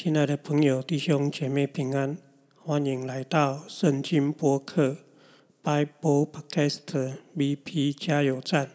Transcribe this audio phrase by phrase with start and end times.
[0.00, 2.16] 亲爱的朋友、弟兄姐妹平安，
[2.54, 4.98] 欢迎来到圣经播客
[5.60, 8.70] Bible Podcast VP 加油站。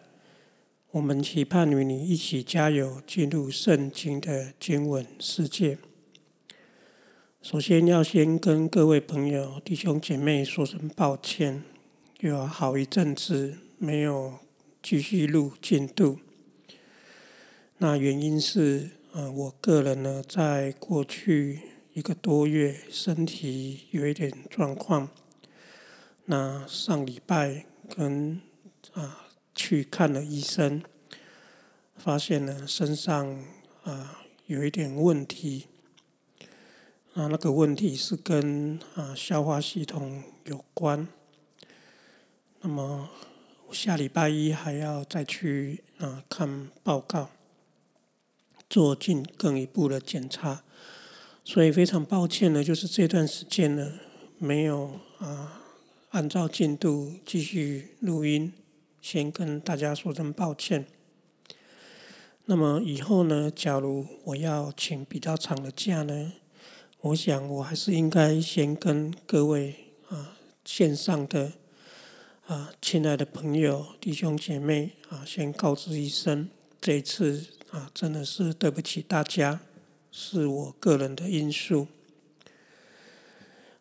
[0.92, 5.78] 我们期盼与你一起加油，进入圣经的经文世界。
[7.42, 11.64] 首先要先跟各位朋友、弟兄姐妹说声抱歉，
[12.20, 14.40] 有好一阵子没有
[14.82, 16.20] 继续录进度。
[17.78, 21.60] 那原因是，呃，我个人呢，在过去
[21.94, 25.08] 一个多月身体有一点状况。
[26.26, 28.42] 那上礼拜跟
[28.94, 30.82] 啊去看了医生，
[31.96, 33.46] 发现呢身上
[33.84, 35.68] 啊有一点问题。
[37.14, 41.08] 啊，那个问题是跟啊消化系统有关。
[42.62, 43.12] 那么
[43.72, 47.30] 下礼拜一还要再去啊看报告。
[48.74, 50.64] 做进更一步的检查，
[51.46, 54.00] 所以非常抱歉呢，就是这段时间呢
[54.40, 55.62] 没有啊
[56.10, 58.52] 按照进度继续录音，
[59.00, 60.88] 先跟大家说声抱歉。
[62.46, 66.34] 那么以后呢，假如我要请比较长的假呢，
[67.02, 69.76] 我想我还是应该先跟各位
[70.10, 71.54] 啊线上的
[72.48, 76.50] 啊亲爱的朋友弟兄姐妹啊先告知一声，
[76.82, 77.46] 这一次。
[77.74, 79.60] 啊，真的是对不起大家，
[80.12, 81.88] 是我个人的因素。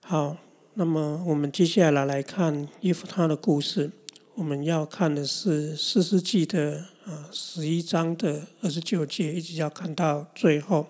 [0.00, 0.38] 好，
[0.72, 3.90] 那么我们接下来来看耶夫他的故事。
[4.34, 10.86] 我们要看的是四世纪的啊十一章的二十九节，一直要看到最后。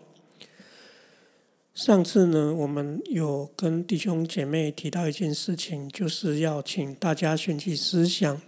[1.75, 8.41] 上次呢，我们有跟弟兄姐妹提到一件事情，就是要请大家选取思想。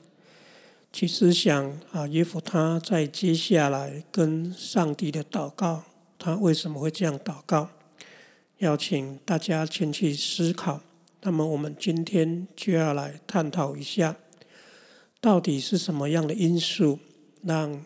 [0.97, 5.83] 其实想啊，耶夫他在接下来跟上帝的祷告，
[6.17, 7.69] 他为什么会这样祷告？
[8.59, 10.83] 要请大家前去思考。
[11.23, 14.15] 那么我们今天就要来探讨一下，
[15.21, 17.01] 到底是什么样的因素
[17.43, 17.85] 让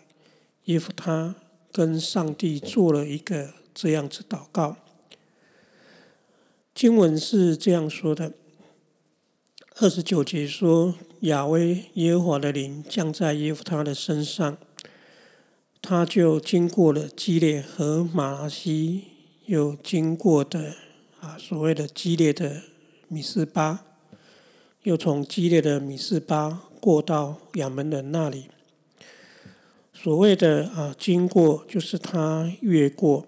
[0.65, 1.35] 耶夫他
[1.73, 4.77] 跟上帝做了一个这样子祷告？
[6.75, 8.35] 经文是这样说的。
[9.77, 14.57] 二十九节说，亚威耶和华的灵降在耶夫他的身上，
[15.83, 19.05] 他就经过了基列和马拉西，
[19.47, 20.75] 又经过的
[21.21, 22.63] 啊所谓的基列的
[23.09, 23.85] 米斯巴，
[24.83, 28.47] 又从基列的米斯巴过到亚门人那里。
[29.93, 33.27] 所谓的啊经过，就是他越过，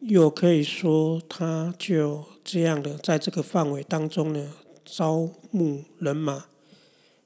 [0.00, 4.52] 又可以说他就这样的在这个范围当中呢。
[4.92, 6.46] 招募人马，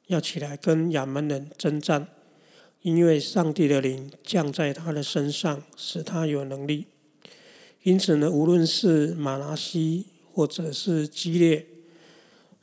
[0.07, 2.09] 要起来跟亚门人征战，
[2.83, 6.87] 因为上帝的灵降在他的身上，使他有能力。
[7.83, 11.67] 因此呢，无论是马拉西或者是基列，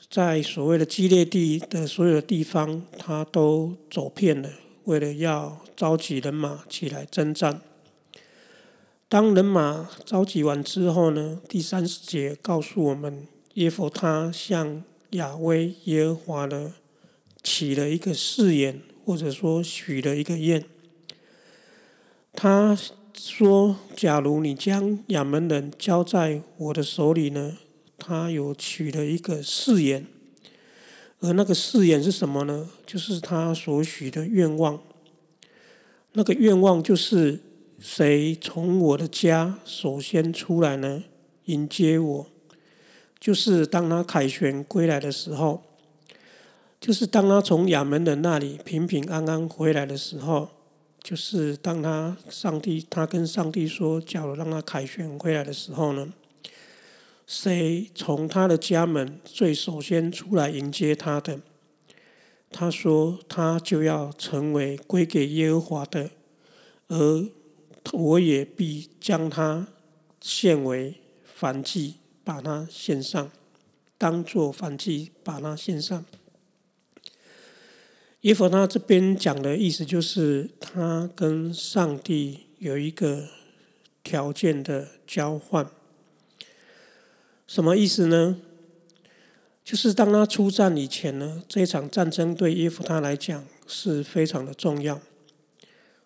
[0.09, 4.49] 在所谓的基列地的所有的地方，他都走遍了，
[4.85, 7.61] 为了要召集人马起来征战。
[9.07, 16.73] 当人马召集完之后呢，第三十节告诉我们，耶和他向亚威耶和华呢
[17.43, 20.63] 起了一个誓言，或者说许了一个愿。
[22.33, 22.77] 他
[23.13, 27.57] 说：“假如你将亚门人交在我的手里呢，
[27.97, 30.07] 他有许了一个誓言。
[31.19, 32.69] 而那个誓言是什么呢？
[32.85, 34.81] 就是他所许的愿望。
[36.13, 37.39] 那个愿望就是
[37.79, 41.03] 谁从我的家首先出来呢，
[41.45, 42.27] 迎接我。”
[43.19, 45.61] 就是当他凯旋归来的时候，
[46.81, 50.49] 就是当他从亚门人那里平平安安回来的时候，
[51.01, 56.11] 就是当他上帝他跟上帝说，假如让他凯旋回来的时候呢，
[57.27, 61.39] 谁从他的家门最首先出来迎接他的？
[62.49, 66.09] 他说，他就要成为归给耶和华的，
[66.87, 67.25] 而
[67.93, 69.67] 我也必将他
[70.19, 70.95] 献为
[71.39, 71.95] 燔祭。
[72.23, 73.31] 把他献上，
[73.97, 76.05] 当做反祭，把他献上。
[78.21, 83.27] 耶和他这边讲的意思就是，他跟上帝有一个
[84.03, 85.67] 条件的交换。
[87.47, 88.37] 什么意思呢？
[89.63, 95.01] 就是当他出战以前呢，这场战争对耶夫他来讲是非常的重要。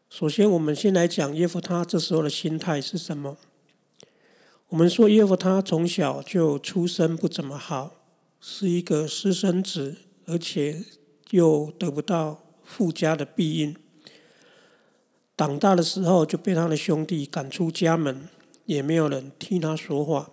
[0.10, 3.38] 首先，我们先来讲耶夫他这时候的心态是什么。
[4.70, 7.96] 我们说耶夫他从小就出身不怎么好，
[8.40, 10.84] 是一个私生子，而且
[11.32, 13.76] 又得不到富家的庇荫。
[15.38, 18.30] 长大的时候就被他的兄弟赶出家门，
[18.66, 20.32] 也没有人替他说话。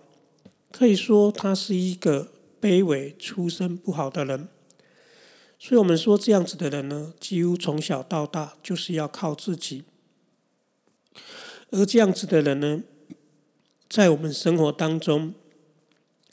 [0.71, 2.31] 可以说他是一个
[2.61, 4.47] 卑微、出身不好的人。
[5.59, 9.83] 所以我们说这样子的人呢，几乎从小到大就是要靠自己。
[11.69, 12.83] 而这样子的人呢，
[13.89, 15.33] 在我们生活当中，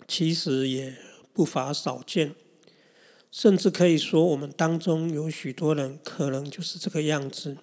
[0.08, 0.96] 其实也
[1.32, 2.34] 不乏少见。
[3.30, 7.56] 甚至可以说，我们当中有许多人可能就是这个样子。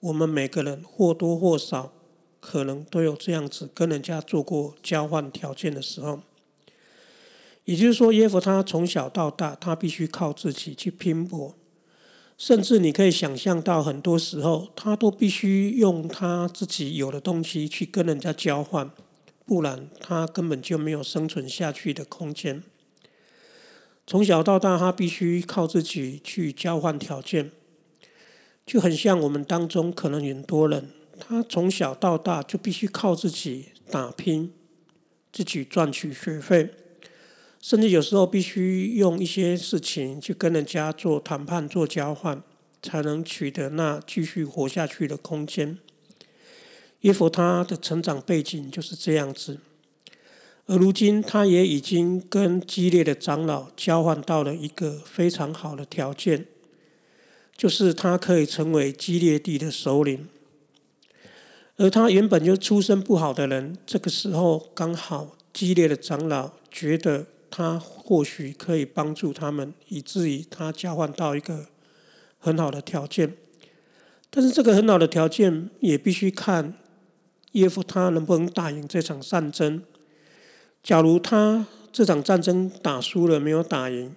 [0.00, 1.92] 我们每个人或多或少，
[2.38, 6.20] 可能都有这样子跟人家做过交换条件的时候。
[7.64, 11.54] 也就是说，耶夫他从小到大，他必须靠自己去拼搏。
[12.38, 18.88] 甚至你可以想象到，很多时候他都必须用他自己有的东西去跟人家交换，
[19.44, 22.62] 不然他根本就没有生存下去的空间。
[24.10, 27.50] 从小到大，他必须靠自己去交换条件，
[28.64, 30.88] 就很像我们当中可能很多人，
[31.20, 34.50] 他从小到大就必须靠自己打拼，
[35.30, 36.70] 自己赚取学费，
[37.60, 42.42] 甚至有时候必须用一些事情去跟人家做谈判、做交换，
[42.82, 45.76] 才能取得那继续活下去的空间。
[47.02, 49.58] 耶夫他的成长背景就是这样子。
[50.68, 56.44] 而如今，他也已经跟激烈的长老交换到了一个非常好的条件，
[57.56, 60.28] 就是他可以成为激烈地的首领。
[61.78, 71.68] 而他原本就出身不好的人，这个时候刚好激烈的长老觉得他或许可以帮助他们，以至于他交换到一个
[72.38, 73.34] 很好的条件。
[74.28, 76.74] 但是这个很好的条件也必须看
[77.52, 79.82] 耶夫他能不能打赢这场战争。
[80.88, 84.16] 假如他这场战争打输了，没有打赢，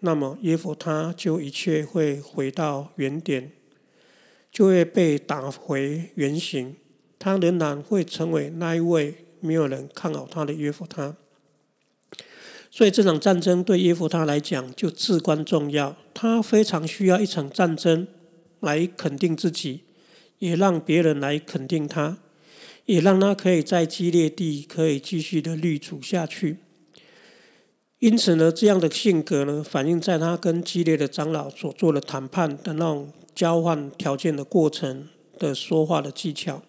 [0.00, 3.52] 那么耶夫他就一切会回到原点，
[4.52, 6.76] 就会被打回原形。
[7.18, 11.16] 他仍然会成为那一位没有人看好他的耶夫他。
[12.70, 15.96] 所以这场战争对耶夫他来讲就至关重要。
[16.12, 18.06] 他非常需要一场战争
[18.60, 19.84] 来肯定自己，
[20.38, 22.18] 也让别人来肯定他。
[22.90, 26.56] 也让他可以在激烈地可以继续的立足下去。
[28.00, 35.08] 因此呢，这样的性格呢，反映在他跟激烈的长老所做的谈判的那种交换条件的过程
[35.38, 36.62] 的说话的技巧，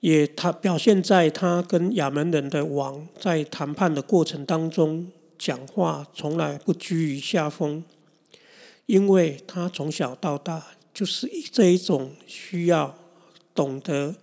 [0.00, 7.84] 也他表现在他跟亚门人的王在谈判的过程当中讲话从来不居于下风，
[8.86, 12.98] 因为他从小到大就是这一种需要
[13.54, 14.16] 懂得。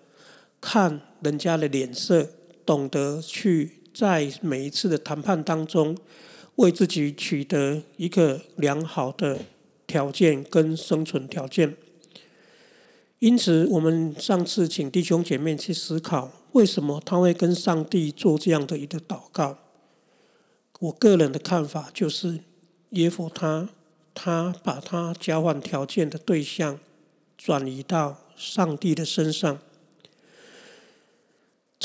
[0.68, 2.28] 看人家的脸色，
[2.66, 5.96] 懂得去在每一次的谈判当中，
[6.56, 9.42] 为自己取得一个良好的
[9.86, 11.78] 条件跟生存条件。
[13.20, 19.60] 因此，我们上次请弟兄姐妹去思考，为什么他会跟上帝做这样的一个祷告？
[20.80, 22.40] 我个人的看法就是，
[22.90, 23.70] 耶夫他
[24.16, 26.80] 他把他交换条件的对象
[27.38, 29.60] 转移到上帝的身上。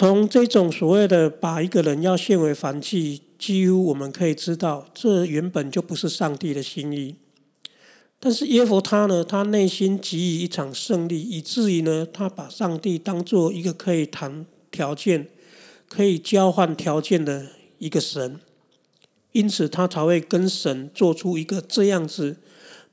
[0.01, 7.17] 从这种所谓的把一个人要献为凡祭，几乎我们可以知道，这原本就不是上帝的心意。
[8.19, 15.29] 但是耶佛他呢，他内心给予一场胜利，以至于呢，他把上帝当做一个可以谈条件、
[15.87, 18.41] 可以交换条件的一个神，
[19.33, 22.39] 因此他才会跟神做出一个这样子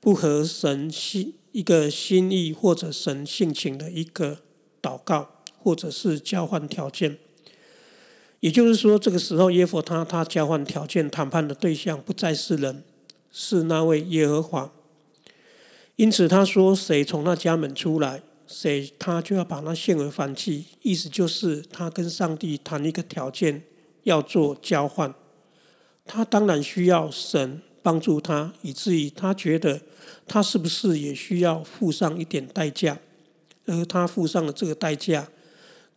[0.02, 4.40] 不合神心一个心意或者神性情的一个
[4.82, 5.37] 祷告。
[5.68, 7.18] 或者是交换条件，
[8.40, 12.86] 也就是说，这个时候耶和他他交换条件谈判的对象不再是人，
[13.34, 14.72] 是那位耶和华。
[15.98, 23.62] 因此他说：“谁从那家门出来，谁他就要把那献为反祭。”意思就是他跟上帝谈一个条件，
[24.04, 25.14] 要做交换。
[26.06, 29.82] 他当然需要神帮助他，以至于他觉得
[30.26, 32.98] 他是不是也需要付上一点代价，
[33.66, 35.28] 而他付上了这个代价。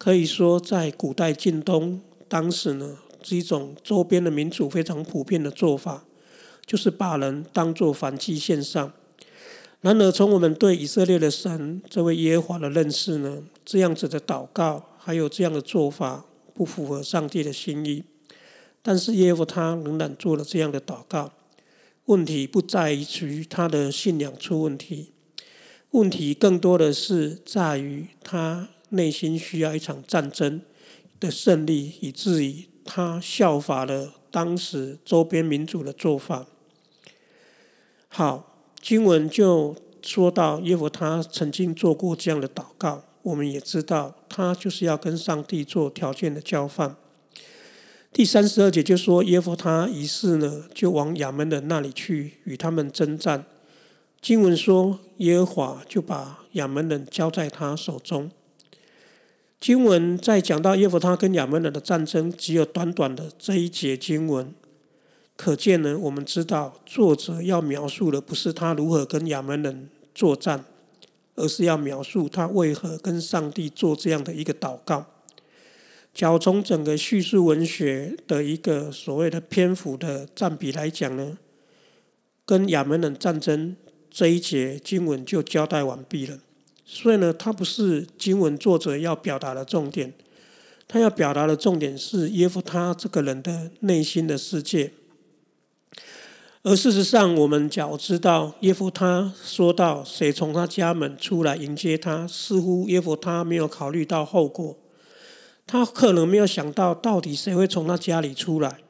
[0.01, 6.05] 可以说，在古代近东，当时呢是一种周边的民族非常普遍的做法，
[6.65, 8.91] 就是把人当作反祭献上。
[9.83, 18.03] 然而，从我们对以色列的神这位耶和华的认识呢，这样子的祷告还有这样的做法不符合上帝的心意。
[18.81, 21.31] 但是耶和他仍然做了这样的祷告。
[22.07, 25.13] 问题不在于他的信仰出问题，
[25.91, 28.71] 问题更多的是在于他。
[28.91, 30.61] 内心需要一场战争
[31.19, 36.47] 的胜利，以至于他效法了当时周边民主的做法。
[38.09, 46.97] 好，经文就说到耶和他曾经做过这样的祷告，我们也知道他就是要跟上帝做条件的交换。
[48.13, 53.45] 第三十二节就说耶夫他于是呢，就往亚门人那里去与他们征战。
[54.21, 58.31] 经文说耶和华就把亚门人交在他手中。
[59.61, 64.55] 经文在讲到耶夫他跟亚门人的战争，只有短短的这一节经文，
[65.37, 70.65] 可见呢，我们知道作者要描述的不是他如何跟亚门人作战，
[71.37, 75.05] 而是要描述他为何跟上帝做这样的一个祷告。
[76.15, 81.37] 假如从整个叙述文学的一个所谓的篇幅的占比来讲呢，
[82.47, 83.77] 跟亚门人战争
[84.11, 86.39] 这一节经文就交代完毕了。
[86.93, 90.13] 所以呢，它不是经文作者要表达的重点，
[90.89, 94.91] 他要表达的重点是耶夫他这个人的内心的世界。
[96.65, 104.77] 而事实上，我们假如知道耶夫他说到谁从他家门出来迎接他，似乎耶夫他没有考虑到后果。
[105.69, 108.81] 他可能没有想到，到底谁会从他家里出来，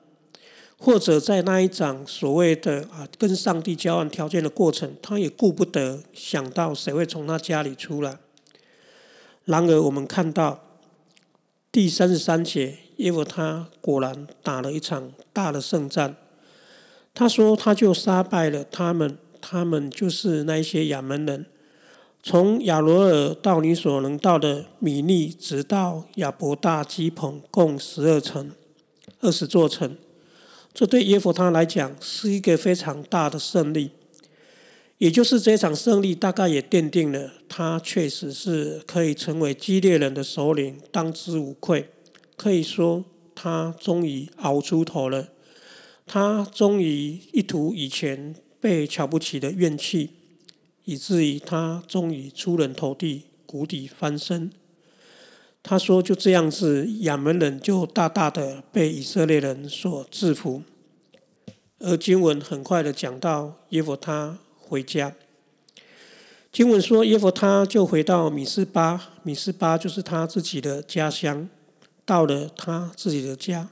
[0.82, 8.16] 或者在那一场所谓的啊跟上帝交换条件的过程，他也顾不得想到谁会从他家里出来。
[9.44, 10.64] 然而，我们看到
[11.70, 16.16] 第三十三节，耶和他果然打了一场大的胜战。
[17.12, 21.44] 他说，他就杀败了他们，他们就是那些亚门人。
[22.22, 28.52] 从亚罗尔到你所能到的米利，直到亚伯大基棚，共十二城，
[29.20, 29.94] 二十座城。
[30.80, 33.90] 这对耶夫他来讲是一个非常大的胜利。
[34.96, 41.90] 也就是这场胜利，大概也奠定了他确实是可以成为激烈人的首领，当之无愧。
[42.34, 45.28] 可以说，他终于熬出头了。
[46.06, 50.12] 他终于一吐以前被瞧不起的怨气。
[50.86, 54.50] 以至于他终于出人头地，谷底翻身。
[55.62, 60.62] 他说：“就这样子，亚门人就大大的被以色列人所制服。”
[61.78, 65.14] 而经文很快的讲到耶弗他回家。
[66.52, 71.48] 经文说耶弗他就回到米斯巴，米斯巴就是他自己的家乡，
[72.04, 73.70] 到了他自己的家。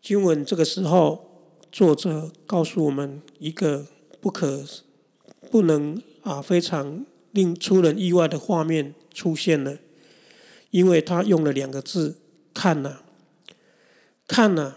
[0.00, 1.24] 经文这个时候，
[1.70, 3.86] 作者告诉我们一个
[4.20, 4.64] 不可
[5.50, 6.02] 不能。
[6.24, 9.76] 啊，非常令出人意外的画面出现了，
[10.74, 12.16] 因为他用了两个字
[12.52, 12.96] “看呐，
[14.26, 14.74] 看呐”。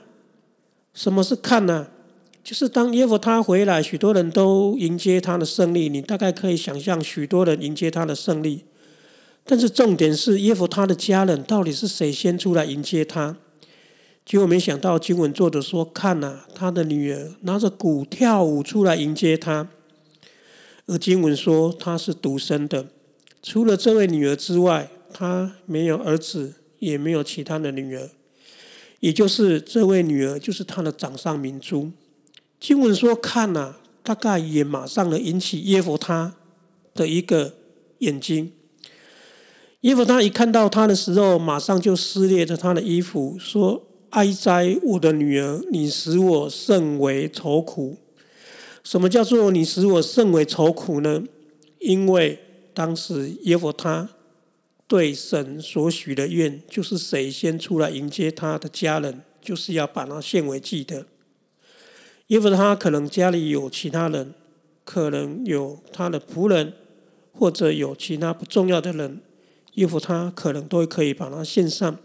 [0.94, 1.88] 什么是看呐？
[2.44, 5.90] 就是当耶夫他回来，许多人都迎接他的胜利。
[5.90, 8.66] 你大概可以想象，许多人迎接他的胜利。
[9.44, 13.36] 但是重点是，耶夫他的家人到底是谁先出来迎接他？
[14.24, 19.68] 结果没想到，经文作者说：“看呐，他的女儿拿着鼓跳舞出来迎接他。”
[20.86, 22.86] 而经文说他是独生的，
[23.42, 28.08] 除了这位女儿之外，他没有儿子，也没有其他的女儿。
[29.00, 31.92] 也就是这位女儿就是他的掌上明珠。
[32.60, 36.36] 经文说看呐，大概也马上的引起耶夫他
[36.94, 37.56] 的一个
[38.00, 38.52] 眼睛。
[39.82, 47.98] 耶夫他一看到他的时候，马上就撕裂着他的衣服，说：“哀哉，我的女儿，你使我甚为愁苦。”
[48.84, 51.24] 什么叫做你使我甚为愁苦呢？
[51.80, 52.38] 因为
[52.76, 54.10] 当时耶和他
[54.88, 61.06] 对神所许的愿，就是谁先出来迎接他的家人，就是要把他献为祭的。
[62.28, 64.34] 耶和他可能家里有其他人，
[64.84, 66.74] 可能有他的仆人，
[67.32, 69.22] 或者有其他不重要的人，
[69.74, 71.98] 耶和他可能都可以把他献上。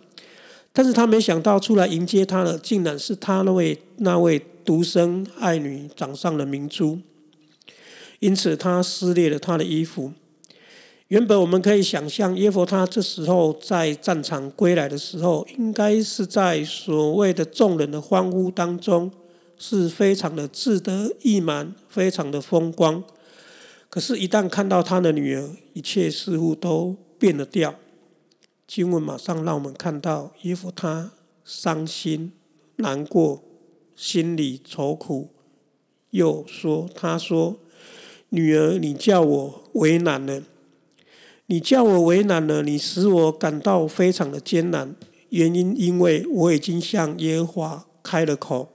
[0.73, 4.43] 但是他没想到出来迎接他的，竟然是他那位那位。
[4.65, 7.01] 独生爱女掌上的明珠，
[8.21, 10.13] 因此他撕裂了他的衣服。
[11.13, 19.13] 原本我们可以想象，耶和他这时候在战场归来的时候，应该是在所谓的众人的欢呼当中，
[19.59, 23.05] 是非常的志得意满，非常的风光。
[23.91, 27.75] 可是，一旦看到他的女儿，一切似乎都变了调。
[28.67, 31.13] 经文马上让我们看到耶和他
[31.45, 32.33] 伤心
[32.77, 33.43] 难过。
[33.95, 35.29] 心里愁苦，
[36.09, 37.57] 又说：“他说，
[38.31, 40.43] 女儿，你叫我为难了，
[41.47, 44.95] 你叫我为难了，你使我感到非常的艰难。
[45.31, 48.73] 原因，因为我已经向耶和华开了口，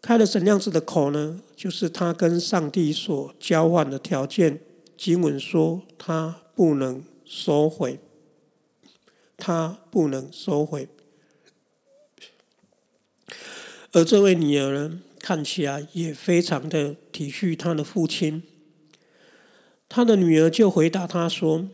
[0.00, 1.40] 开了什么样子的口呢？
[1.54, 4.60] 就是他跟上帝所交换的条件。
[4.96, 8.00] 经文说，他不能收回，
[9.36, 10.88] 他不能收回。”
[13.92, 18.42] 而这位女儿呢，看起来也非常的体恤她的父亲。
[19.92, 21.66] 他的女儿就回答他说：“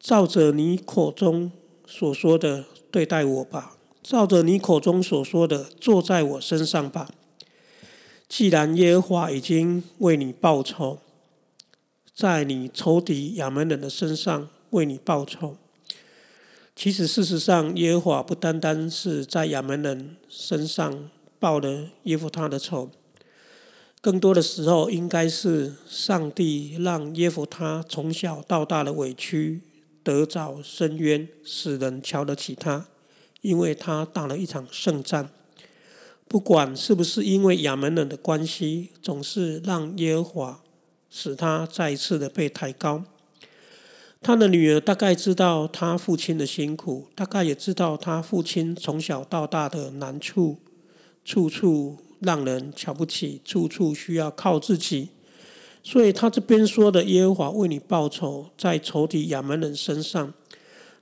[0.00, 1.52] 照着你口中
[1.86, 7.08] 所说的对待我吧，照着你口中所说的，坐在我身上吧。
[8.28, 10.98] 既然耶和华已经为你报仇，
[12.12, 15.56] 在你仇敌亚门人的身上为你报仇。
[16.74, 22.90] 其实，事实上，耶和华不单单是在亚门人身上报了耶夫他的仇，
[24.00, 29.60] 更多的时候，应该是上帝让耶夫他从小到大的委屈
[30.04, 32.86] 得着深渊，使人瞧得起他，
[33.40, 35.30] 因为他打了一场胜战。
[36.28, 40.62] 不管是不是因为亚门人的关系，总是让耶和华
[41.10, 43.02] 使他再一次的被抬高。
[44.20, 50.58] 他的女儿大概知道他父亲的辛苦，大概也知道他父亲从小到大的难处，
[51.24, 55.08] 处处让人瞧不起，处处需要靠自己。
[55.82, 60.34] 所以他这边说的耶和华为你报仇，在仇敌亚门人身上，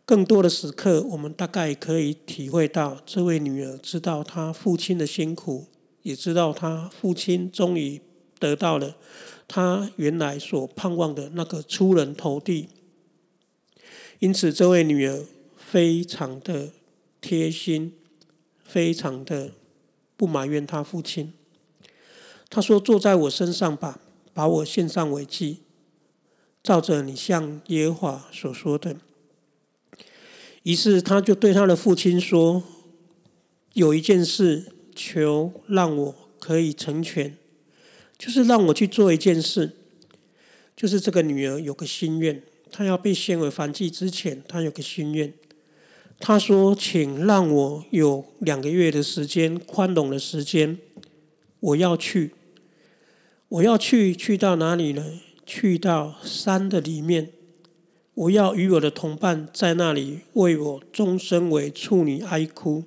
[0.05, 5.67] 更多的时刻，我们大概可以体会到，这位女儿知道她父亲的辛苦，
[6.03, 8.01] 也知道她父亲终于
[8.39, 8.97] 得到了
[9.49, 12.69] 他原来所盼望的那个出人头地。
[14.19, 15.25] 因此，这位女儿
[15.57, 16.71] 非常的
[17.21, 17.95] 贴心，
[18.63, 19.53] 非常的
[20.17, 21.33] 不埋怨他父亲。
[22.49, 24.01] 他说：“坐在我身上吧，
[24.33, 25.63] 把我献上为祭，
[26.63, 28.97] 照着你向耶和华所说的。”
[30.63, 32.63] 于是，他就对他的父亲说
[33.75, 37.37] ：“有一件事，求让我可以成全，
[38.17, 39.73] 就是让我去做一件事，
[40.77, 45.33] 就是这个女儿有个心愿。”她要被献为燔祭之前，她有个心愿。
[46.19, 50.79] 他说：“请让我有两个月的时间，宽容的时间，
[51.61, 52.33] 我要去。
[53.49, 55.21] 我要去，去到哪里呢？
[55.45, 57.33] 去到山的里面。
[58.15, 62.85] 我要与我的同伴在那里为我终身为处女哀哭。”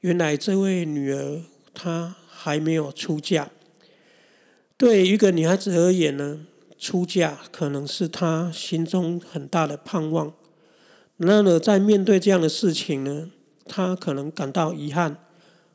[0.00, 1.42] 原来这位女儿
[1.74, 3.50] 她还没有出嫁。
[4.76, 6.46] 对一个女孩子而言呢？
[6.78, 10.32] 出嫁可能是她心中很大的盼望，
[11.18, 13.30] 然而在面对这样的事情呢，
[13.66, 15.18] 他可能感到遗憾。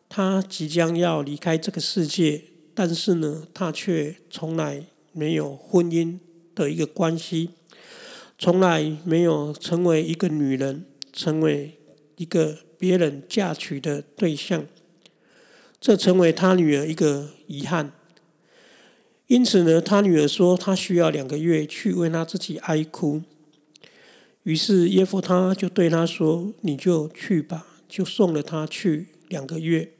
[0.07, 2.43] 他即将要离开这个世界，
[2.75, 6.19] 但是呢，他却从来没有婚姻
[6.53, 7.49] 的一个关系，
[8.37, 11.79] 从来没有成为一个女人，成为
[12.17, 14.67] 一个别人嫁娶的对象，
[15.81, 17.91] 这成为他女儿一个遗憾。
[19.25, 23.23] 因此呢，他女儿说，她需要两个月去为她自己哀哭。
[24.43, 29.91] 于是耶夫他就对他说：“你就去吧。”就送了他去两个月。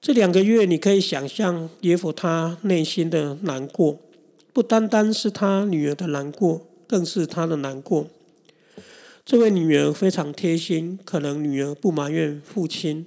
[0.00, 3.98] 这两个月，你可以想象耶夫他内心的难过，
[4.54, 8.08] 不单单是他女儿的难过，更是他的难过。
[9.26, 13.04] 这位女儿非常贴心，可能女儿不埋怨父亲，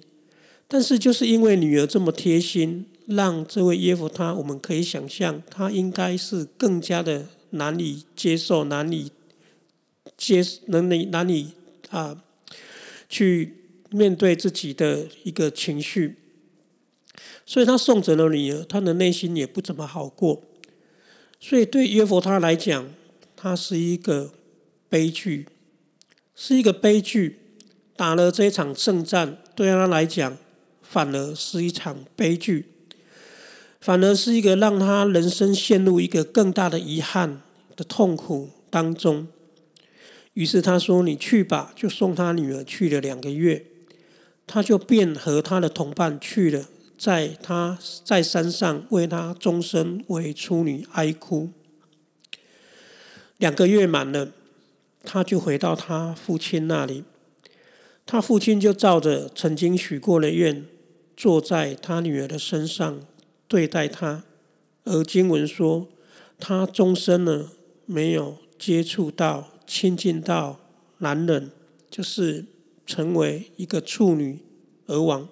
[0.68, 2.86] 但是就是因为女儿这么贴心。
[3.08, 9.12] 让这位耶夫他，我们可以想象，他应该是更加的难以接受、难以
[10.20, 11.54] 接、能力难以
[11.90, 12.22] 啊，
[13.08, 13.56] 去
[13.90, 16.18] 面对自己的一个情绪，
[17.46, 20.44] 所以他送走了女儿，他的内心也不怎么好过。
[21.40, 22.94] 所以对耶佛他来讲，
[23.36, 24.34] 他是一个
[24.90, 25.48] 悲剧，
[26.36, 27.40] 是一个悲剧。
[27.96, 30.38] 打了这一场胜战，对他来讲，
[30.82, 32.66] 反而是一场悲剧。
[33.82, 37.42] 反而是一个让他人生陷入一个更大的遗憾
[37.76, 39.28] 的痛苦当中。
[40.34, 43.66] 于是他说：“你去吧。”就送他女儿去了两个月，
[44.48, 46.66] 他就便和他的同伴去了，
[46.98, 51.50] 在他在山上为他终身为处女哀哭。
[53.38, 54.32] 两个月满了，
[55.04, 57.04] 他就回到他父亲那里。
[58.06, 60.66] 他父亲就照着曾经许过的愿，
[61.16, 63.02] 坐在他女儿的身上。
[63.48, 64.24] 对待他，
[64.84, 65.88] 而经文说，
[66.40, 67.50] 他终身呢
[67.86, 70.60] 没有接触到、亲近到
[70.98, 71.52] 男人，
[71.92, 72.44] 就是
[72.88, 74.40] 成为一个处女
[74.88, 75.30] 而亡，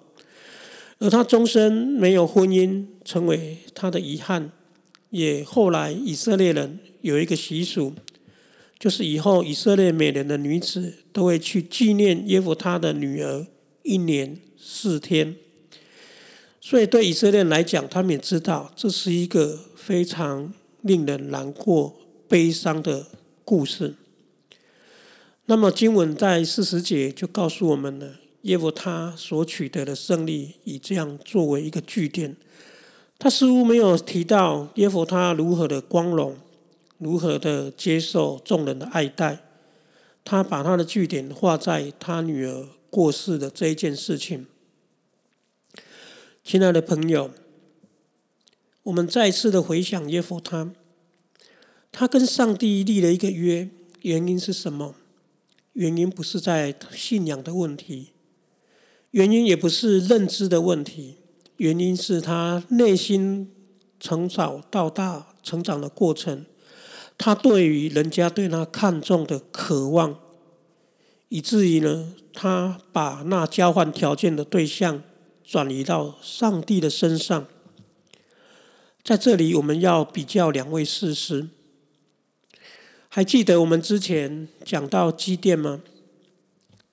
[1.00, 4.52] 而他终身没有婚姻，成为他的遗憾。
[5.10, 7.92] 也后来以色列人有一个习俗，
[8.78, 13.44] 就是以后以色列每年的女子都会去纪念耶夫他的女儿
[13.82, 15.34] 一年四天。
[16.60, 21.98] 所以，对以色列来讲，他们也知道这是一个非常令人难过、
[22.28, 23.06] 悲伤的
[23.44, 23.96] 故事。
[25.50, 32.36] 那么，经文在四十节就告诉我们了：耶夫他所取得的胜利，以这样作为一个据点。
[33.18, 36.36] 他似乎没有提到耶夫他如何的光荣，
[36.98, 39.38] 如何的接受众人的爱戴。
[40.22, 44.46] 他把他的据点画在他女儿过世的这一件事情。
[46.44, 47.30] 亲爱的朋友，
[48.82, 50.70] 我们再次的回想耶夫他，
[51.90, 53.70] 他跟上帝立了一个约，
[54.02, 54.94] 原因是什么？
[55.78, 58.08] 原因不是在信仰的问题，
[59.12, 61.18] 原因也不是认知的问题，
[61.58, 63.52] 原因是他内心
[64.00, 66.44] 从小到大成长的过程，
[67.16, 70.18] 他对于人家对他看重的渴望，
[71.28, 75.02] 以至于呢，他把那交换条件的对象。
[75.44, 77.46] 转移到上帝的身上，
[79.02, 81.48] 在这里我们要比较两位事实。
[83.18, 85.82] 还记得我们之前讲到基甸吗？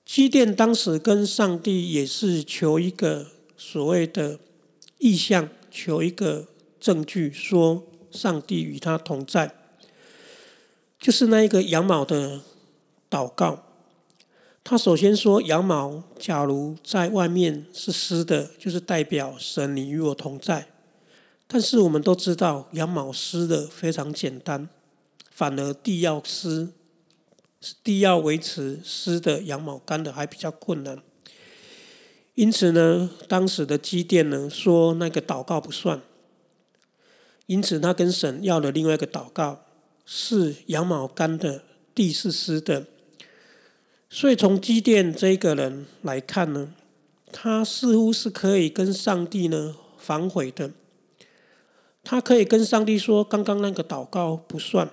[0.03, 4.39] 基甸当时跟上帝也是求一个所谓的
[4.97, 6.47] 意向，求一个
[6.79, 9.53] 证据，说上帝与他同在，
[10.99, 12.41] 就是那一个羊毛的
[13.07, 13.63] 祷告。
[14.63, 20.69] 他首先说：“羊毛假如在外面是湿的，就是代表神你与我同在。
[21.45, 24.67] 但是我们都知道，羊毛湿的非常简单，
[25.35, 26.69] 反而地要湿，
[27.83, 31.03] 地要维持湿的羊毛干的还比较困难。
[32.35, 36.01] 因此呢，当时的基甸呢说那个祷告不算。
[37.47, 39.65] 因此他跟神要了另外一个祷告，
[40.05, 42.87] 是羊毛干的，地是湿的。”
[44.09, 46.73] 所以从基甸这个人来看呢，
[47.33, 50.71] 他似乎是可以跟上帝呢反悔的。
[52.05, 54.89] 他可以跟上帝说：“刚刚那个祷告不算，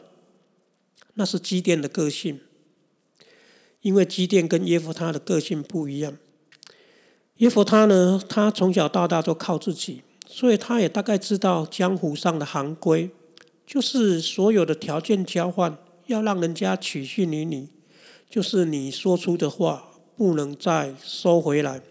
[1.15, 2.41] 那是基甸的个性。”
[3.83, 6.17] 因为基甸跟耶夫他的个性不一样。
[7.39, 13.11] 耶夫他呢，他从小到大都靠自己，所以他也大概知道江湖上的行规，
[13.67, 17.71] 就是所有的条件交换，要让人家取信于你。
[18.31, 21.83] 就是你说出的话不能再收回来。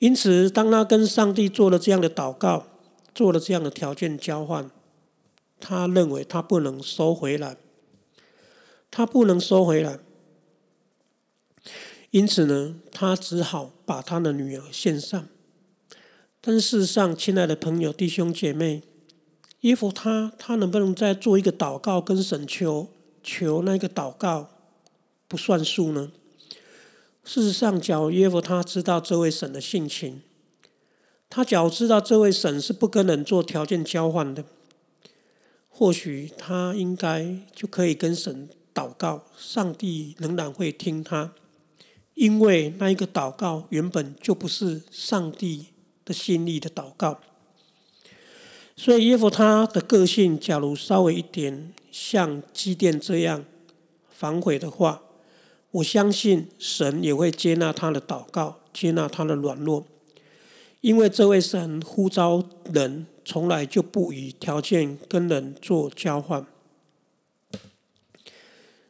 [0.00, 2.66] 因此，当他跟上帝做了这样的祷告，
[3.14, 4.68] 做了这样的条件交换，
[5.60, 7.56] 他认为他不能收回来，
[8.90, 9.98] 他不能收回来。
[12.10, 15.28] 因此呢，他只好把他的女儿献上。
[16.40, 18.82] 但事实上，亲爱的朋友、弟兄姐妹，
[19.62, 22.88] 耶夫他他能不能再做一个祷告，跟神求
[23.22, 24.50] 求那个祷告？
[25.28, 26.12] 不算数呢。
[27.24, 30.22] 事实上，假如耶夫他知道这位神的性情，
[31.28, 34.44] 他假如知道这位神是不跟人做条件交换的，
[35.68, 41.32] 或许他应该就可以跟神祷告，上帝仍然会听他，
[42.12, 45.68] 因为那一个祷告原本就不是上帝
[46.04, 47.18] 的心意的祷告。
[48.76, 53.42] 所以耶夫他的个性，假如稍微一点像基甸这样
[54.10, 55.00] 反悔的话，
[55.70, 59.86] 我相信神也会接纳他的祷告，接纳他的软弱，
[60.82, 66.46] 因为这位神呼召人，从来就不以条件跟人做交换。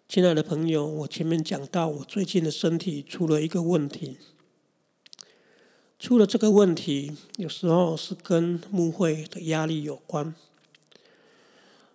[0.08, 4.18] 亲爱的朋友，我前面讲到，我最近的身体出了一个问题，
[5.98, 10.32] 出了这个问题，有时候是跟牧会的压力有关。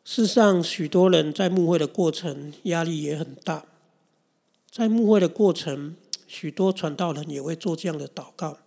[0.04, 3.65] 事实上，许多人在牧会的过程压力也很大。
[4.69, 5.95] 在牧会的过程，
[6.28, 8.58] 许多传道人也会做这样的祷告，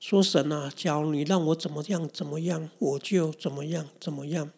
[0.00, 4.50] 说：“神啊，假如你让我怎么样怎么样，我就怎么样怎么样。”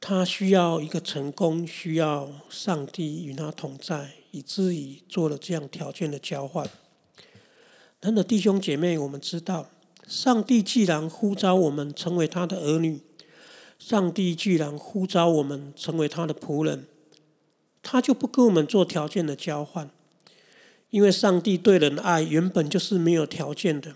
[0.00, 6.68] 他需要一个成功，需要上帝与他同在，以至于做了这样条件的交换。
[8.00, 9.70] 他的弟兄姐妹，我们知道，
[10.06, 13.00] 上帝既然呼召我们成为他的儿女，
[13.78, 16.86] 上帝既然呼召我们成为他的仆人。
[17.82, 19.88] 他就不跟我们做条件的交换，
[20.90, 23.94] 因为上帝对人的爱原本就是没有条件的，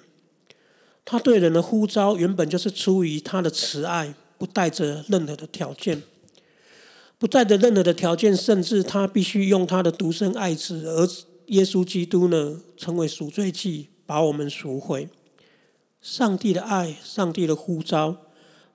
[1.04, 6.02] 他对人的呼召原本就是出于他的慈爱，不带着任何的条件，
[7.16, 11.08] 不带着任何的条件，甚至他必须用他的独生爱子而
[11.46, 15.08] 耶稣基督呢，成为赎罪祭，把我们赎回。
[16.00, 18.16] 上帝的爱，上帝的呼召，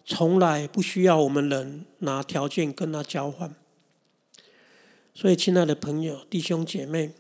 [0.05, 3.53] 从来不需要我们人拿条件跟他交换。
[5.13, 7.11] 所以，亲爱的朋友、弟兄姐妹，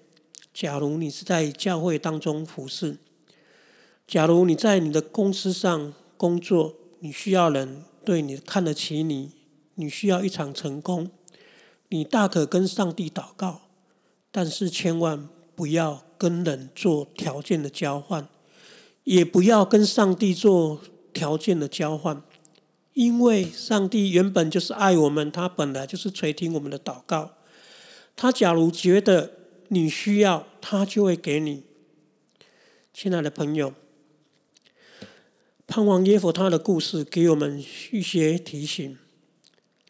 [0.53, 2.95] 假如你是在教会当中服侍，
[4.07, 9.31] 假如你在你的公司上工作，你需要人对你看得起你，
[9.75, 11.11] 你需要一场成功，
[11.89, 13.63] 你大可跟上帝祷告，
[14.31, 18.29] 但是千万不要跟人做条件的交换，
[19.03, 20.79] 也不要跟上帝做
[21.11, 22.23] 条件的交换，
[22.93, 27.33] 因为上帝原本就是爱我们，他本来就是垂听我们的祷告。
[28.15, 29.33] 他假如觉得
[29.67, 31.63] 你需要，他就会给你。
[32.93, 33.73] 亲爱的朋友，
[35.67, 38.97] 盼望耶佛他的故事给我们一些提醒，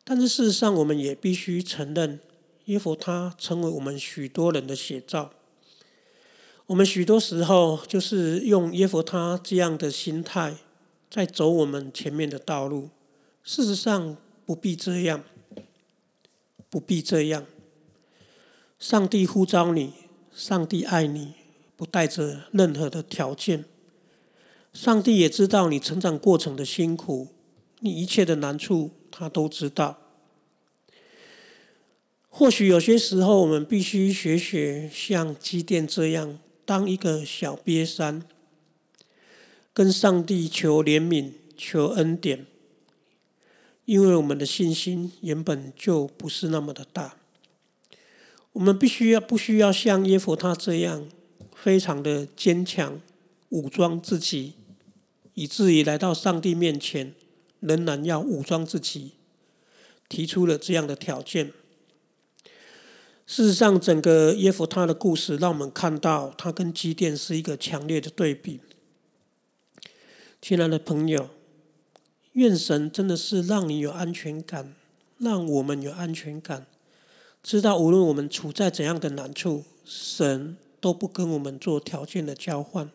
[0.03, 2.19] 但是事实上，我们也必须承认，
[2.65, 5.31] 耶佛他成为我们许多人的写照。
[6.65, 10.57] 我们许多时候就是用耶佛他这样的心态，
[11.11, 12.89] 在走我们前面的道路。
[13.43, 15.23] 事实上，不必这样，
[16.71, 17.45] 不必这样。
[18.79, 19.93] 上帝呼召你，
[20.33, 21.35] 上帝爱你，
[21.77, 23.63] 不带着任何的条件。
[24.77, 27.29] 上帝也知道你成长过程的辛苦，
[27.79, 29.97] 你一切的难处，他都知道。
[32.29, 38.21] 或许有些时候，我们必须学学像基甸这样，当一个小瘪山，
[39.73, 42.45] 跟上帝求怜悯、求恩典，
[43.85, 47.15] 因为我们的信心原本就不是那么的大。
[48.53, 51.09] 我们必须要不需要像耶佛他这样
[51.55, 53.01] 非常的坚强，
[53.49, 54.53] 武装自己，
[55.37, 57.13] 以至于来到上帝面前，
[57.59, 59.11] 仍然要武装自己，
[60.09, 61.53] 提出了这样的条件。
[63.27, 68.61] 事实上，整个耶佛他的故事让我们看到，他跟基甸是一个强烈的对比。
[70.41, 71.29] 亲爱的朋友，
[72.31, 74.73] 愿神真的是让你有安全感，
[75.19, 76.65] 让我们有安全感。
[77.43, 82.89] 知道无论我们处在怎样的难处，神都不跟我们做条件的交换。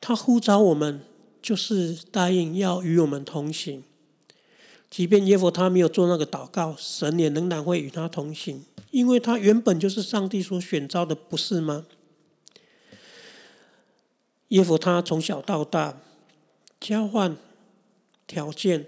[0.00, 1.02] 他呼召我们，
[1.42, 3.82] 就是答应要与我们同行。
[4.88, 11.86] 即便耶佛他没有做那个祷告，神也仍然会与他同行，因为他原本就是上帝所选召的，不是吗？
[14.48, 16.00] 耶佛他从小到大，
[16.78, 17.36] 交换
[18.26, 18.86] 条件，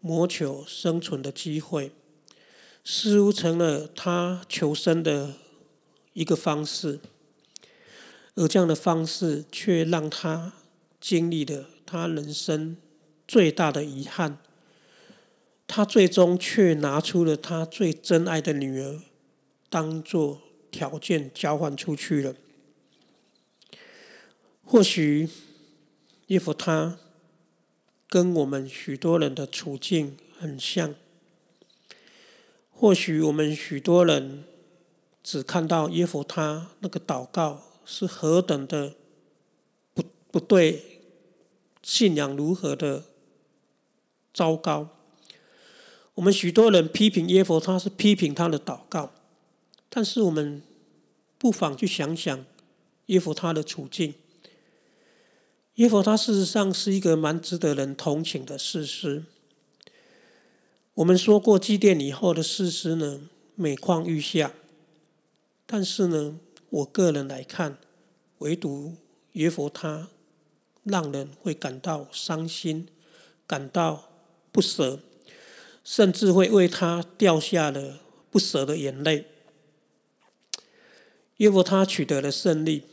[0.00, 1.92] 谋求生存的机会。
[2.86, 5.36] 似乎成了他求生的
[6.12, 7.00] 一个方式，
[8.34, 10.52] 而这样的方式却让他
[11.00, 12.76] 经历了他人生
[13.28, 14.38] 最大的遗憾。
[15.68, 19.00] 他最终却拿出了他最珍爱的女儿，
[19.70, 22.34] 当做条件交换出去了。
[24.64, 25.28] 或许，
[26.26, 26.98] 耶夫他
[28.08, 30.94] 跟我们许多人的处境很像。
[32.70, 34.42] 或许我们许多人
[35.22, 38.94] 只看到耶佛他那个祷告是何等的
[39.94, 40.93] 不不对，
[41.84, 43.04] 信仰如何的
[44.32, 44.88] 糟糕。
[46.14, 49.12] 我们许多人批评耶佛他是批评他的祷告，
[49.88, 50.62] 但是我们
[51.38, 52.44] 不妨去想想
[53.06, 54.14] 耶佛他的处境。
[55.74, 59.24] 耶佛他事实上是一个蛮值得人同情的事实。
[60.94, 64.52] 我们说过祭奠以后的事实呢，每况愈下。
[65.66, 66.38] 但是呢，
[66.70, 67.78] 我个人来看，
[68.38, 68.94] 唯独
[69.32, 70.10] 耶佛他
[70.84, 72.86] 让人会感到伤心，
[73.46, 74.10] 感到
[74.52, 75.00] 不舍，
[75.82, 79.26] 甚至会为他掉下了不舍的眼泪。
[81.38, 82.84] 耶佛他取得了胜利，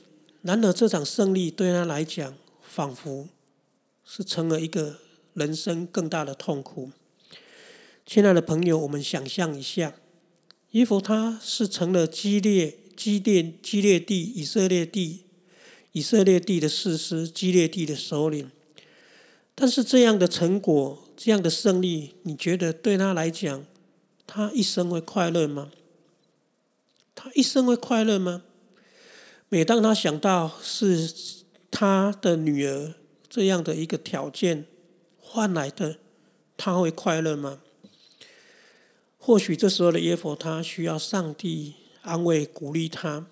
[0.42, 3.30] 然而这场胜利对他来讲，仿佛
[4.04, 4.98] 是成了一个
[5.36, 6.92] 人生更大的痛苦。
[8.04, 9.94] 亲爱的朋友，我们想象一下，
[10.72, 15.26] 耶佛他是成了激烈、激烈、激烈地以色列地、
[15.92, 18.50] 以色列地的士师，基列地的首领。
[19.54, 23.66] 但是这样的成果、这样的胜利，你觉得对他来讲，
[24.26, 25.72] 他一生会快乐吗？
[27.14, 28.44] 他一生会快乐吗？
[29.50, 31.14] 每当他想到是
[31.70, 32.96] 他的女儿
[33.30, 34.66] 这样的一个条件
[35.20, 35.98] 换来的，
[36.56, 37.60] 他会快乐吗？
[39.20, 43.28] 或许这时候的耶佛他需要上帝安慰鼓励他，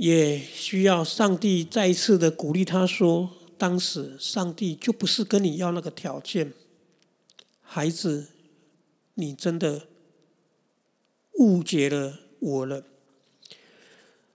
[0.00, 6.54] 也需要上帝再一次的鼓励他说：“当时上帝就不是跟你要那个条件，
[7.60, 8.28] 孩子，
[9.12, 9.88] 你真的
[11.34, 12.82] 误解了我了。”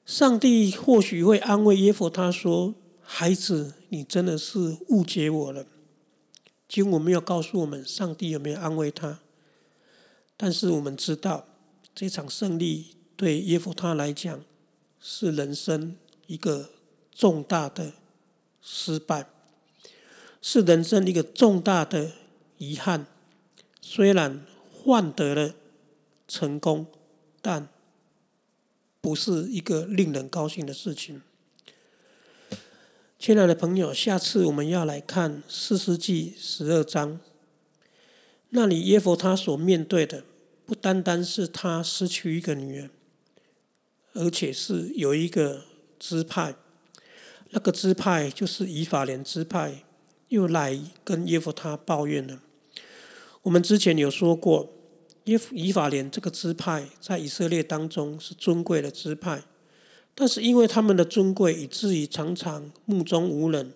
[0.06, 5.66] 上帝或许会安慰耶佛他说：“孩子，你真的是误解我了。”
[6.70, 9.20] 经文没有告诉我们上帝有没有安慰他。
[10.38, 11.48] 但是我们知道，
[11.96, 14.42] 这场胜利对耶夫他来讲
[15.08, 16.72] 是人生一个
[17.12, 17.94] 重大的
[18.60, 19.28] 失败，
[20.42, 22.12] 是人生一个重大的
[22.58, 23.06] 遗憾。
[23.80, 25.54] 虽然换得了
[26.28, 26.88] 成功，
[27.40, 27.70] 但
[29.00, 31.22] 不是一个令人高兴的事情。
[33.20, 37.20] 亲爱的朋友，下次我们要来看四世纪十二章。
[38.50, 40.24] 那里耶佛他所面对的，
[40.66, 42.90] 不单单是他失去一个女人，
[44.16, 45.66] 而且是有一个
[46.00, 46.56] 支派，
[47.52, 49.84] 那个支派就是以法莲支派，
[50.30, 52.42] 又来跟耶夫他抱怨了。
[53.44, 54.74] 我们之前有说过，
[55.26, 59.44] 耶以法莲这个支派在以色列当中是尊贵的支派，
[60.16, 63.74] 但是因为他们的尊贵，以至于常常目中无人。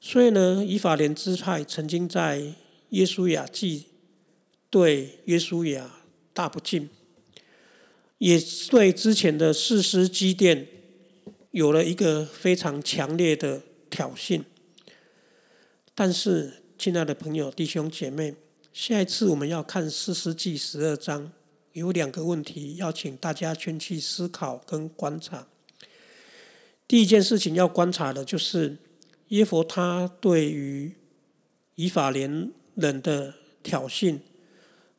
[0.00, 2.54] 所以呢，以法莲支派曾经在
[2.90, 3.86] 耶稣雅记
[4.68, 5.90] 对耶稣雅
[6.32, 6.90] 大不敬，
[8.18, 8.38] 也
[8.70, 10.66] 对之前的士师基甸
[11.50, 14.42] 有了一个非常强烈的挑衅。
[15.94, 18.34] 但是，亲爱的朋友、弟兄姐妹，
[18.72, 21.32] 下一次我们要看四世纪十二章，
[21.72, 25.46] 有两个问题要请大家先去思考跟观察。
[26.86, 28.76] 第一件事情要观察的就是。
[29.28, 30.92] 耶佛他对于
[31.76, 34.18] 以法莲人的挑衅，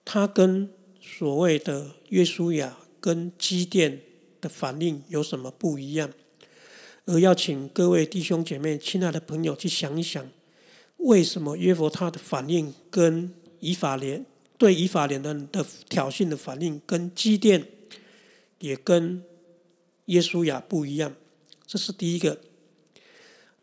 [0.04, 0.68] 他跟
[1.00, 4.02] 所谓的约书亚跟机电
[4.42, 6.10] 的反应有什么不一样？
[7.06, 10.28] 而要请各位弟兄姐妹、亲爱的朋友去想一想，
[10.98, 14.26] 为什么约佛他的反应跟以法莲
[14.58, 17.68] 对以法莲人的挑衅的反应跟机电
[18.58, 19.22] 也跟
[20.06, 21.14] 耶稣亚不一样？
[21.68, 22.40] 这是第一个。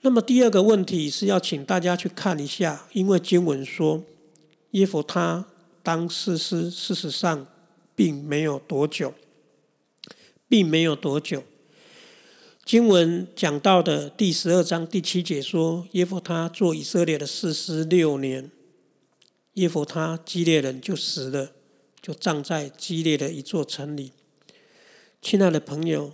[0.03, 4.05] 那么第二个问题是要请大家去看一下，因为经文说
[4.71, 5.45] 耶弗他
[5.83, 7.45] 当士师，事实上
[7.97, 9.13] 并没有多久，
[10.53, 11.45] 并没有多久。
[12.63, 18.51] 经文讲到的第十二章第七节说，耶弗他做以色列的士师六年，
[19.55, 21.53] 耶弗他基列人就死了，
[22.03, 24.13] 就葬在基列的一座城里。
[25.23, 26.13] 亲爱的朋友，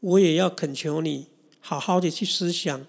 [0.00, 1.28] 我也要恳求你。
[1.60, 2.84] 好好的去思想，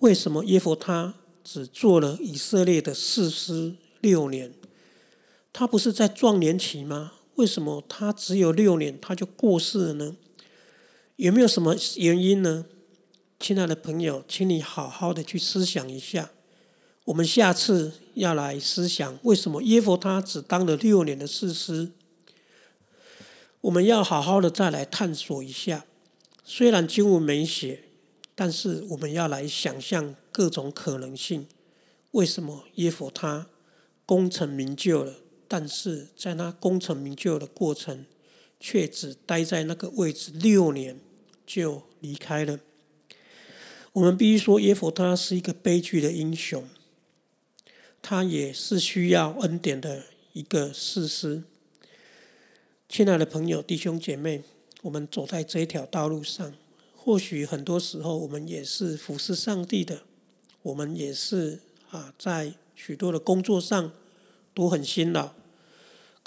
[0.00, 3.72] 为什么耶弗他只做了以色列的士师
[4.02, 4.52] 六年？
[5.50, 7.14] 他不是在壮年期吗？
[7.38, 10.16] 为什么他只有六年他就过世了呢？
[11.16, 12.66] 有没有什么原因呢？
[13.40, 16.30] 亲爱的朋友，请你好好的去思想一下。
[17.04, 21.92] 我们下次要来思想，为什么耶弗他只当了六年的士师？
[23.60, 25.84] 我们要好好的再来探索一下。
[26.44, 27.84] 虽然经文没写。
[28.40, 31.48] 但是我们要来想象各种可能性，
[32.12, 33.48] 为什么耶佛他
[34.06, 35.14] 功成名就了，
[35.48, 38.04] 但是在他功成名就的过程，
[38.60, 41.00] 却只待在那个位置六年
[41.46, 42.60] 就离开了？
[43.92, 46.68] 我们必须说，耶佛他是一个悲剧的英雄，
[48.02, 51.42] 他也是需要恩典的一个事实。
[52.88, 54.42] 亲爱的朋友、弟兄姐妹，
[54.82, 56.52] 我们走在这条道路上。
[56.94, 60.02] 或许很多时候，我们也是服侍上帝的，
[60.62, 63.92] 我们也是啊，在许多的工作上
[64.52, 65.32] 都很辛劳。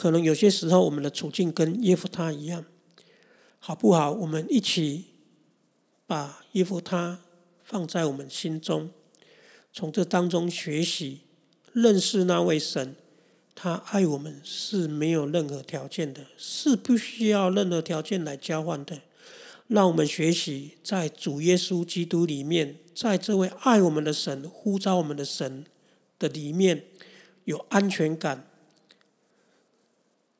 [0.01, 2.65] 可能有些时候，我们的处境跟耶夫他一样，
[3.59, 4.11] 好不好？
[4.11, 5.05] 我们一起
[6.07, 7.19] 把耶夫他
[7.63, 8.89] 放在我们心中，
[9.71, 11.19] 从这当中学习
[11.71, 12.95] 认识那位神，
[13.53, 19.01] 他爱我们是没有任何条件的，是不需要任何条件来交换的。
[19.67, 25.63] 让我们学习在主耶稣基督里面，在这位爱我们的神、呼召我们的神
[26.17, 26.85] 的里面，
[27.43, 28.47] 有安全感，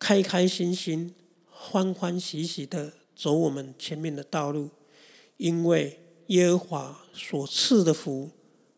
[0.03, 1.13] 开开心心、
[1.47, 4.71] 欢欢喜喜的走我们前面的道路。
[5.37, 8.31] 因为耶和华所赐的福，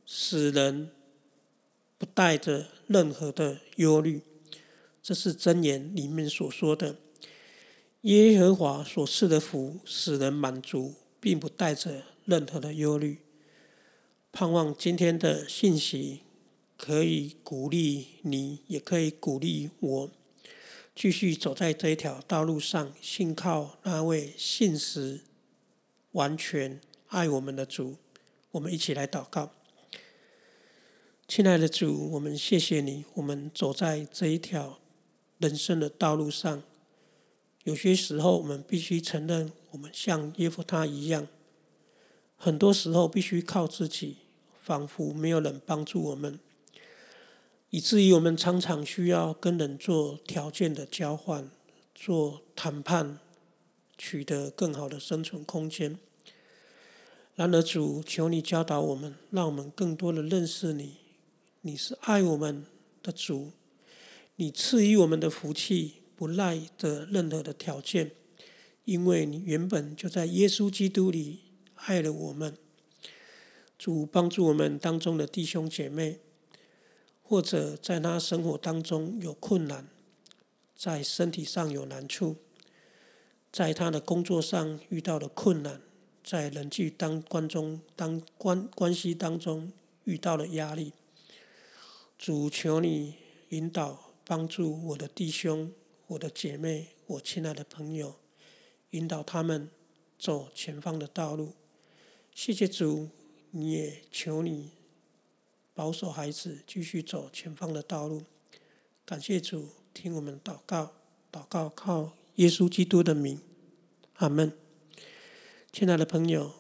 [0.06, 0.92] 使人
[1.98, 4.22] 不带着任何的忧虑。
[5.02, 6.98] 这是箴言里面所说的。
[8.02, 13.20] 耶和华所赐的福使人满足，并不带着任何的忧虑。
[14.34, 16.20] 盼望今天的信息
[16.76, 20.12] 可以鼓励你，也可以鼓励我，
[20.96, 25.22] 继续走在这一条道路上，信靠那位信实、
[26.12, 27.96] 完全爱我们的主。
[28.52, 29.52] 我们一起来祷告，
[31.28, 34.80] 亲爱的主，我们谢谢你，我们走在这一条
[35.40, 36.62] 人生的道路上。
[37.64, 41.28] 有些时候，我们必须承认，我们像耶夫他一样，
[42.38, 44.18] 很多时候必须靠自己，
[44.62, 46.40] 仿佛没有人帮助我们，
[47.74, 51.50] 以至于我们常常需要跟人做条件的交换，
[51.96, 53.18] 做谈判，
[53.98, 55.98] 取得更好的生存空间。
[57.34, 60.98] 然而，主，求你教导我们，让我们更多的认识你。
[61.62, 62.64] 你是爱我们
[63.02, 63.54] 的主，
[64.36, 65.96] 你赐予我们的福气。
[66.16, 68.12] 不赖的任何的条件，
[68.86, 71.40] 因为你原本就在耶稣基督里
[71.74, 72.56] 爱了我们。
[73.80, 76.20] 主帮助我们当中的弟兄姐妹，
[77.24, 79.88] 或者在他生活当中有困难，
[80.76, 82.36] 在身体上有难处，
[83.52, 85.82] 在他的工作上遇到的困难，
[86.24, 89.72] 在人际当关中当关关系当中
[90.04, 90.94] 遇到了压力。
[92.18, 93.16] 主求你
[93.50, 95.72] 引导帮助我的弟兄、
[96.08, 98.16] 我的姐妹、我亲爱的朋友，
[98.92, 99.70] 引导他们
[100.20, 101.54] 走前方的道路。
[102.34, 103.10] 谢谢主，
[103.52, 104.72] 你也求你
[105.76, 108.24] 保守孩子继续走前方的道路。
[109.06, 110.94] 感谢主，听我们祷告，
[111.32, 113.42] 祷告靠耶稣基督的名，
[114.16, 114.56] 阿门。
[115.72, 116.54] 亲爱的朋友，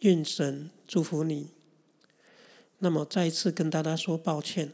[0.00, 1.50] 愿神祝福你。
[2.78, 4.72] 那么再一次跟大家说抱歉。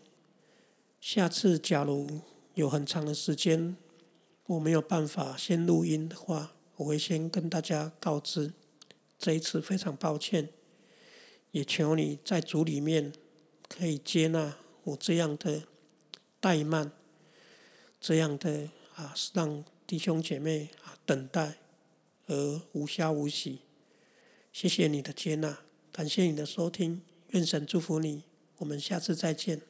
[1.01, 2.20] 下次假如
[2.55, 3.76] 有很长的时间
[4.47, 8.53] 我没有办法先录音的话，我会先跟大家告知。
[9.18, 10.51] 这一次非常抱歉，
[11.57, 13.11] 也求你在主里面
[13.66, 15.62] 可以接纳我这样的
[16.38, 16.92] 怠慢，
[17.98, 21.54] 这样的啊让弟兄姐妹啊等待
[22.26, 23.61] 而无消无息。
[24.52, 27.00] 谢谢你的接纳，感谢你的收听。
[27.30, 28.24] 愿神祝福你，
[28.59, 29.62] 我们下次再见。